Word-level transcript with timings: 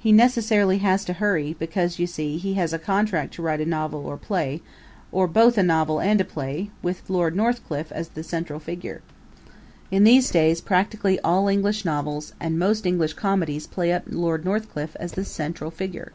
He 0.00 0.10
necessarily 0.10 0.78
has 0.78 1.04
to 1.04 1.12
hurry, 1.12 1.54
because, 1.56 2.00
you 2.00 2.08
see, 2.08 2.38
he 2.38 2.54
has 2.54 2.72
a 2.72 2.76
contract 2.80 3.34
to 3.34 3.42
write 3.42 3.60
a 3.60 3.64
novel 3.64 4.04
or 4.04 4.14
a 4.14 4.18
play 4.18 4.62
or 5.12 5.28
both 5.28 5.56
a 5.56 5.62
novel 5.62 6.00
and 6.00 6.20
a 6.20 6.24
play 6.24 6.72
with 6.82 7.08
Lord 7.08 7.36
Northcliffe 7.36 7.92
as 7.92 8.08
the 8.08 8.24
central 8.24 8.58
figure. 8.58 9.00
In 9.92 10.02
these 10.02 10.28
days 10.32 10.60
practically 10.60 11.20
all 11.20 11.46
English 11.46 11.84
novels 11.84 12.32
and 12.40 12.58
most 12.58 12.84
English 12.84 13.12
comedies 13.12 13.68
play 13.68 13.92
up 13.92 14.02
Lord 14.08 14.44
Northcliffe 14.44 14.96
as 14.98 15.12
the 15.12 15.24
central 15.24 15.70
figure. 15.70 16.10